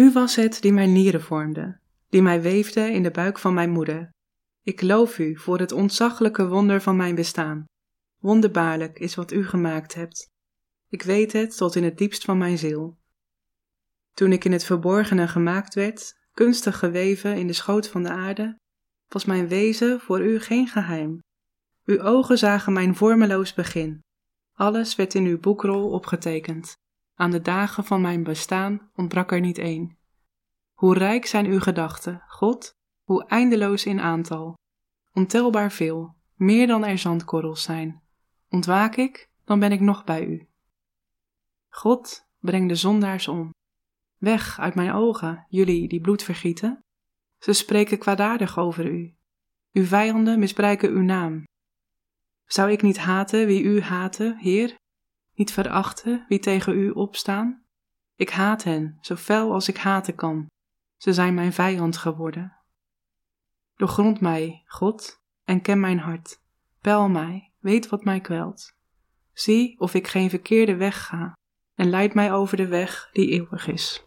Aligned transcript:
U 0.00 0.12
was 0.12 0.36
het 0.36 0.60
die 0.60 0.72
mijn 0.72 0.92
nieren 0.92 1.22
vormde, 1.22 1.78
die 2.08 2.22
mij 2.22 2.42
weefde 2.42 2.80
in 2.92 3.02
de 3.02 3.10
buik 3.10 3.38
van 3.38 3.54
mijn 3.54 3.70
moeder. 3.70 4.10
Ik 4.62 4.82
loof 4.82 5.18
u 5.18 5.36
voor 5.36 5.58
het 5.58 5.72
ontzaglijke 5.72 6.48
wonder 6.48 6.80
van 6.80 6.96
mijn 6.96 7.14
bestaan. 7.14 7.64
Wonderbaarlijk 8.18 8.98
is 8.98 9.14
wat 9.14 9.32
u 9.32 9.46
gemaakt 9.46 9.94
hebt. 9.94 10.30
Ik 10.88 11.02
weet 11.02 11.32
het 11.32 11.56
tot 11.56 11.74
in 11.74 11.84
het 11.84 11.98
diepst 11.98 12.24
van 12.24 12.38
mijn 12.38 12.58
ziel. 12.58 12.98
Toen 14.14 14.32
ik 14.32 14.44
in 14.44 14.52
het 14.52 14.64
verborgene 14.64 15.28
gemaakt 15.28 15.74
werd, 15.74 16.14
kunstig 16.32 16.78
geweven 16.78 17.36
in 17.36 17.46
de 17.46 17.52
schoot 17.52 17.88
van 17.88 18.02
de 18.02 18.10
aarde, 18.10 18.58
was 19.08 19.24
mijn 19.24 19.48
wezen 19.48 20.00
voor 20.00 20.20
u 20.20 20.40
geen 20.40 20.68
geheim. 20.68 21.18
Uw 21.84 22.00
ogen 22.00 22.38
zagen 22.38 22.72
mijn 22.72 22.94
vormeloos 22.94 23.54
begin. 23.54 24.00
Alles 24.54 24.96
werd 24.96 25.14
in 25.14 25.24
uw 25.24 25.40
boekrol 25.40 25.90
opgetekend. 25.90 26.78
Aan 27.20 27.30
de 27.30 27.40
dagen 27.40 27.84
van 27.84 28.00
mijn 28.00 28.22
bestaan 28.22 28.90
ontbrak 28.94 29.32
er 29.32 29.40
niet 29.40 29.58
één. 29.58 29.98
Hoe 30.72 30.94
rijk 30.94 31.26
zijn 31.26 31.46
uw 31.46 31.60
gedachten, 31.60 32.22
God, 32.28 32.76
hoe 33.04 33.26
eindeloos 33.26 33.86
in 33.86 34.00
aantal. 34.00 34.58
Ontelbaar 35.12 35.72
veel, 35.72 36.14
meer 36.34 36.66
dan 36.66 36.84
er 36.84 36.98
zandkorrels 36.98 37.62
zijn. 37.62 38.02
Ontwaak 38.48 38.96
ik, 38.96 39.28
dan 39.44 39.58
ben 39.58 39.72
ik 39.72 39.80
nog 39.80 40.04
bij 40.04 40.26
u. 40.26 40.48
God, 41.68 42.26
breng 42.38 42.68
de 42.68 42.74
zondaars 42.74 43.28
om. 43.28 43.54
Weg 44.18 44.58
uit 44.58 44.74
mijn 44.74 44.92
ogen, 44.92 45.46
jullie 45.48 45.88
die 45.88 46.00
bloed 46.00 46.22
vergieten. 46.22 46.84
Ze 47.38 47.52
spreken 47.52 47.98
kwaadaardig 47.98 48.58
over 48.58 48.86
u. 48.86 49.14
Uw 49.72 49.84
vijanden 49.84 50.38
misbruiken 50.38 50.90
uw 50.90 51.02
naam. 51.02 51.44
Zou 52.44 52.70
ik 52.70 52.82
niet 52.82 52.98
haten 52.98 53.46
wie 53.46 53.62
u 53.62 53.80
haten, 53.80 54.36
Heer? 54.38 54.78
Niet 55.40 55.52
verachten 55.52 56.24
wie 56.28 56.38
tegen 56.38 56.78
u 56.78 56.90
opstaan? 56.90 57.64
Ik 58.16 58.30
haat 58.30 58.64
hen, 58.64 58.98
zo 59.00 59.16
fel 59.16 59.52
als 59.52 59.68
ik 59.68 59.76
haten 59.76 60.14
kan. 60.14 60.46
Ze 60.96 61.12
zijn 61.12 61.34
mijn 61.34 61.52
vijand 61.52 61.96
geworden. 61.96 62.56
Doorgrond 63.76 64.20
mij, 64.20 64.62
God, 64.66 65.22
en 65.44 65.62
ken 65.62 65.80
mijn 65.80 65.98
hart. 65.98 66.40
Peil 66.80 67.08
mij, 67.08 67.52
weet 67.58 67.88
wat 67.88 68.04
mij 68.04 68.20
kwelt. 68.20 68.72
Zie 69.32 69.80
of 69.80 69.94
ik 69.94 70.06
geen 70.06 70.30
verkeerde 70.30 70.76
weg 70.76 71.06
ga, 71.06 71.32
en 71.74 71.90
leid 71.90 72.14
mij 72.14 72.32
over 72.32 72.56
de 72.56 72.68
weg 72.68 73.08
die 73.12 73.30
eeuwig 73.30 73.66
is. 73.66 74.04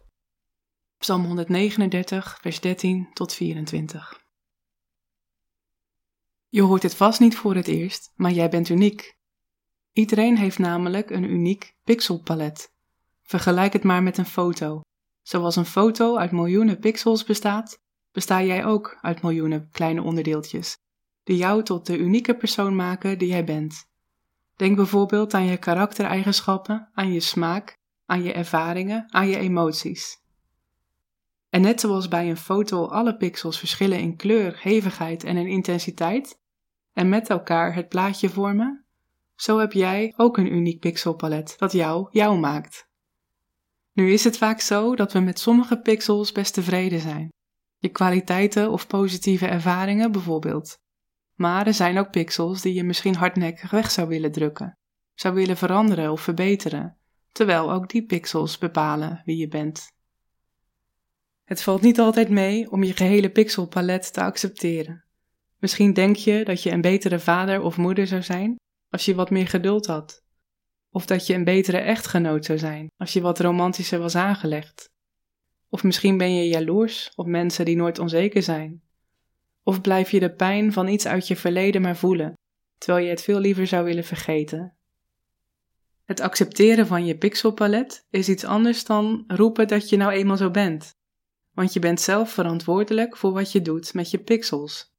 Psalm 0.98 1.26
139, 1.26 2.38
vers 2.42 2.60
13 2.60 3.10
tot 3.14 3.34
24. 3.34 4.22
Je 6.50 6.62
hoort 6.62 6.84
het 6.84 6.96
vast 6.96 7.20
niet 7.20 7.38
voor 7.38 7.56
het 7.56 7.68
eerst, 7.68 8.14
maar 8.16 8.32
jij 8.32 8.50
bent 8.50 8.70
uniek. 8.70 9.22
Iedereen 9.94 10.38
heeft 10.38 10.60
namelijk 10.60 11.10
een 11.10 11.24
uniek 11.24 11.76
pixelpalet. 11.84 12.72
Vergelijk 13.24 13.74
het 13.74 13.84
maar 13.84 14.04
met 14.04 14.18
een 14.18 14.26
foto. 14.26 14.82
Zoals 15.22 15.56
een 15.56 15.66
foto 15.66 16.18
uit 16.18 16.32
miljoenen 16.32 16.80
pixels 16.80 17.24
bestaat, 17.24 17.80
besta 18.12 18.44
jij 18.44 18.66
ook 18.66 18.98
uit 19.02 19.22
miljoenen 19.22 19.70
kleine 19.72 20.02
onderdeeltjes, 20.02 20.78
die 21.24 21.38
jou 21.38 21.64
tot 21.64 21.86
de 21.86 21.98
unieke 21.98 22.36
persoon 22.36 22.76
maken 22.76 23.18
die 23.18 23.28
jij 23.28 23.44
bent. 23.44 23.86
Denk 24.56 24.76
bijvoorbeeld 24.76 25.34
aan 25.34 25.46
je 25.46 25.58
karaktereigenschappen, 25.58 26.90
aan 26.94 27.14
je 27.14 27.20
smaak, 27.20 27.78
aan 28.06 28.24
je 28.24 28.34
ervaringen, 28.34 29.06
aan 29.10 29.28
je 29.28 29.38
emoties. 29.38 30.22
En 31.50 31.62
net 31.62 31.80
zoals 31.80 32.08
bij 32.08 32.30
een 32.30 32.38
foto 32.38 32.86
alle 32.86 33.18
pixels 33.18 33.60
verschillen 33.60 34.00
in 34.00 34.16
kleur, 34.16 34.60
hevigheid 34.62 35.24
en 35.24 35.38
in 35.38 35.48
intensiteit, 35.48 36.40
en 36.94 37.10
met 37.10 37.30
elkaar 37.30 37.76
het 37.76 37.90
plaatje 37.90 38.30
vormen, 38.30 38.83
zo 39.36 39.60
heb 39.60 39.72
jij 39.72 40.14
ook 40.16 40.38
een 40.38 40.54
uniek 40.54 40.80
pixelpalet 40.80 41.54
dat 41.58 41.72
jou 41.72 42.08
jou 42.12 42.40
maakt. 42.40 42.88
Nu 43.94 44.12
is 44.12 44.24
het 44.24 44.38
vaak 44.38 44.60
zo 44.60 44.96
dat 44.96 45.14
we 45.14 45.20
met 45.20 45.40
sommige 45.40 45.80
pixels 45.80 46.32
best 46.32 46.54
tevreden 46.54 47.00
zijn. 47.00 47.30
Je 47.78 47.90
kwaliteiten 47.90 48.72
of 48.72 48.88
positieve 48.88 49.48
ervaringen 49.48 50.12
bijvoorbeeld. 50.12 50.78
Maar 51.34 51.68
er 51.68 51.74
zijn 51.74 51.98
ook 51.98 52.12
pixels 52.12 52.62
die 52.62 52.74
je 52.74 52.84
misschien 52.84 53.16
hardnekkig 53.16 53.72
weg 53.72 53.92
zou 53.92 54.08
willen 54.08 54.32
drukken, 54.32 54.78
zou 55.14 55.34
willen 55.34 55.58
veranderen 55.58 56.12
of 56.12 56.22
verbeteren, 56.22 56.98
terwijl 57.32 57.72
ook 57.72 57.90
die 57.90 58.06
pixels 58.06 58.58
bepalen 58.58 59.22
wie 59.26 59.38
je 59.38 59.48
bent. 59.48 59.92
Het 61.44 61.62
valt 61.62 61.82
niet 61.82 62.00
altijd 62.00 62.30
mee 62.30 62.72
om 62.72 62.84
je 62.84 62.94
gehele 62.94 63.30
pixelpalet 63.30 64.14
te 64.14 64.22
accepteren. 64.22 65.04
Misschien 65.58 65.94
denk 65.94 66.16
je 66.16 66.44
dat 66.44 66.64
je 66.64 66.72
een 66.72 66.82
betere 66.82 67.20
vader 67.20 67.62
of 67.62 67.78
moeder 67.78 68.08
zou 68.08 68.22
zijn 68.22 68.56
als 68.94 69.06
je 69.06 69.16
wat 69.16 69.30
meer 69.30 69.48
geduld 69.48 69.86
had. 69.86 70.24
Of 70.92 71.06
dat 71.06 71.28
je 71.28 71.34
een 71.34 71.44
betere 71.44 71.78
echtgenoot 71.78 72.46
zou 72.46 72.58
zijn 72.58 72.88
als 72.98 73.14
je 73.14 73.22
wat 73.22 73.40
romantischer 73.40 74.00
was 74.00 74.16
aangelegd. 74.16 74.90
Of 75.70 75.84
misschien 75.84 76.18
ben 76.18 76.36
je 76.36 76.48
jaloers 76.48 77.12
op 77.16 77.28
mensen 77.28 77.66
die 77.66 77.76
nooit 77.76 78.00
onzeker 78.00 78.44
zijn. 78.44 78.82
Of 79.64 79.82
blijf 79.82 80.12
je 80.12 80.20
de 80.20 80.36
pijn 80.36 80.74
van 80.74 80.88
iets 80.88 81.06
uit 81.06 81.28
je 81.28 81.36
verleden 81.36 81.82
maar 81.82 81.98
voelen, 81.98 82.34
terwijl 82.78 83.06
je 83.06 83.10
het 83.10 83.22
veel 83.22 83.40
liever 83.40 83.68
zou 83.68 83.84
willen 83.84 84.04
vergeten. 84.04 84.76
Het 86.04 86.20
accepteren 86.20 86.88
van 86.88 87.06
je 87.06 87.18
pixelpalet 87.18 88.06
is 88.10 88.30
iets 88.30 88.46
anders 88.46 88.86
dan 88.86 89.24
roepen 89.28 89.68
dat 89.68 89.90
je 89.90 89.98
nou 89.98 90.12
eenmaal 90.12 90.38
zo 90.38 90.52
bent. 90.52 90.92
Want 91.54 91.74
je 91.74 91.80
bent 91.80 92.02
zelf 92.02 92.32
verantwoordelijk 92.32 93.18
voor 93.18 93.34
wat 93.34 93.52
je 93.52 93.62
doet 93.62 93.94
met 93.94 94.12
je 94.12 94.20
pixels. 94.20 94.94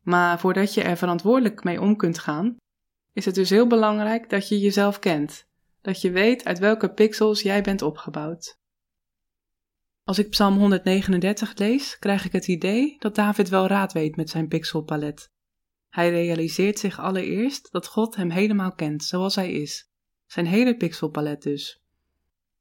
Maar 0.00 0.40
voordat 0.40 0.74
je 0.74 0.82
er 0.82 0.96
verantwoordelijk 0.96 1.64
mee 1.64 1.80
om 1.80 1.96
kunt 1.96 2.18
gaan, 2.18 2.56
is 3.18 3.24
het 3.24 3.34
dus 3.34 3.50
heel 3.50 3.66
belangrijk 3.66 4.30
dat 4.30 4.48
je 4.48 4.58
jezelf 4.58 4.98
kent, 4.98 5.46
dat 5.80 6.00
je 6.00 6.10
weet 6.10 6.44
uit 6.44 6.58
welke 6.58 6.92
pixels 6.92 7.42
jij 7.42 7.62
bent 7.62 7.82
opgebouwd. 7.82 8.58
Als 10.04 10.18
ik 10.18 10.30
Psalm 10.30 10.56
139 10.56 11.58
lees, 11.58 11.98
krijg 11.98 12.24
ik 12.24 12.32
het 12.32 12.48
idee 12.48 12.96
dat 12.98 13.14
David 13.14 13.48
wel 13.48 13.66
raad 13.66 13.92
weet 13.92 14.16
met 14.16 14.30
zijn 14.30 14.48
pixelpalet. 14.48 15.32
Hij 15.88 16.10
realiseert 16.10 16.78
zich 16.78 17.00
allereerst 17.00 17.72
dat 17.72 17.86
God 17.86 18.16
hem 18.16 18.30
helemaal 18.30 18.72
kent 18.72 19.04
zoals 19.04 19.34
hij 19.34 19.52
is, 19.52 19.90
zijn 20.26 20.46
hele 20.46 20.76
pixelpalet 20.76 21.42
dus. 21.42 21.82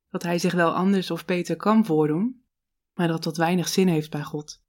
Dat 0.10 0.24
hij 0.24 0.40
zich 0.40 0.54
wel 0.54 0.74
anders 0.74 1.12
of 1.12 1.26
beter 1.26 1.56
kan 1.56 1.86
voordoen, 1.86 2.44
maar 2.94 3.08
dat 3.08 3.24
dat 3.24 3.38
weinig 3.38 3.68
zin 3.68 3.88
heeft 3.88 4.12
bij 4.12 4.24
God. 4.24 4.64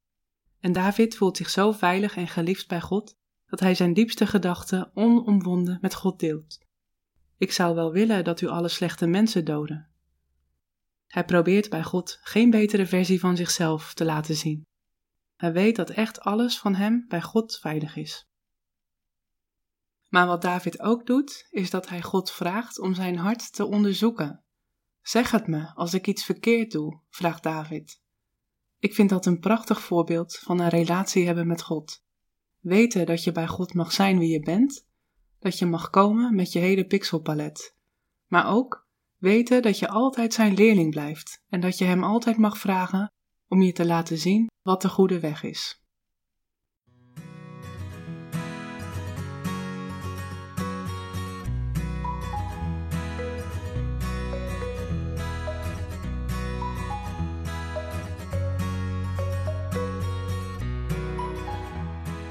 En 0.60 0.72
David 0.72 1.16
voelt 1.16 1.36
zich 1.36 1.50
zo 1.50 1.72
veilig 1.72 2.16
en 2.16 2.28
geliefd 2.28 2.68
bij 2.68 2.80
God 2.80 3.16
dat 3.48 3.60
hij 3.60 3.74
zijn 3.74 3.92
diepste 3.92 4.26
gedachten 4.26 4.90
onomwonden 4.94 5.78
met 5.80 5.94
God 5.94 6.18
deelt. 6.20 6.58
Ik 7.36 7.52
zou 7.52 7.74
wel 7.74 7.92
willen 7.92 8.24
dat 8.24 8.40
u 8.40 8.46
alle 8.46 8.68
slechte 8.68 9.06
mensen 9.06 9.44
doden. 9.44 9.88
Hij 11.06 11.24
probeert 11.24 11.70
bij 11.70 11.82
God 11.82 12.18
geen 12.22 12.50
betere 12.50 12.86
versie 12.86 13.20
van 13.20 13.36
zichzelf 13.36 13.94
te 13.94 14.04
laten 14.04 14.36
zien. 14.36 14.66
Hij 15.36 15.52
weet 15.52 15.76
dat 15.76 15.90
echt 15.90 16.20
alles 16.20 16.58
van 16.58 16.74
hem 16.74 17.04
bij 17.08 17.22
God 17.22 17.58
veilig 17.58 17.96
is. 17.96 18.28
Maar 20.08 20.26
wat 20.26 20.42
David 20.42 20.80
ook 20.80 21.06
doet, 21.06 21.46
is 21.50 21.70
dat 21.70 21.88
hij 21.88 22.02
God 22.02 22.30
vraagt 22.30 22.78
om 22.78 22.94
zijn 22.94 23.16
hart 23.16 23.52
te 23.52 23.64
onderzoeken. 23.64 24.44
Zeg 25.02 25.30
het 25.30 25.46
me 25.46 25.74
als 25.74 25.94
ik 25.94 26.06
iets 26.06 26.24
verkeerd 26.24 26.70
doe, 26.72 27.00
vraagt 27.08 27.42
David. 27.42 28.00
Ik 28.78 28.94
vind 28.94 29.10
dat 29.10 29.26
een 29.26 29.38
prachtig 29.38 29.80
voorbeeld 29.80 30.38
van 30.38 30.60
een 30.60 30.68
relatie 30.68 31.26
hebben 31.26 31.46
met 31.46 31.62
God. 31.62 32.02
Weten 32.60 33.06
dat 33.06 33.24
je 33.24 33.32
bij 33.32 33.46
God 33.46 33.74
mag 33.74 33.92
zijn 33.92 34.18
wie 34.18 34.28
je 34.28 34.40
bent, 34.40 34.86
dat 35.38 35.58
je 35.58 35.66
mag 35.66 35.90
komen 35.90 36.34
met 36.34 36.52
je 36.52 36.58
hele 36.58 36.86
pixelpalet. 36.86 37.76
Maar 38.26 38.50
ook 38.50 38.86
weten 39.16 39.62
dat 39.62 39.78
je 39.78 39.88
altijd 39.88 40.34
zijn 40.34 40.54
leerling 40.54 40.90
blijft 40.90 41.42
en 41.48 41.60
dat 41.60 41.78
je 41.78 41.84
hem 41.84 42.04
altijd 42.04 42.36
mag 42.36 42.58
vragen 42.58 43.12
om 43.48 43.62
je 43.62 43.72
te 43.72 43.86
laten 43.86 44.18
zien 44.18 44.46
wat 44.62 44.82
de 44.82 44.88
goede 44.88 45.20
weg 45.20 45.42
is. 45.42 45.82